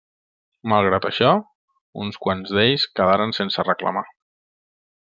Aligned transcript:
Malgrat 0.71 1.05
això, 1.09 1.29
uns 2.07 2.19
quants 2.25 2.55
d'ells 2.57 2.89
quedaren 3.01 3.39
sense 3.43 3.71
reclamar. 3.71 4.07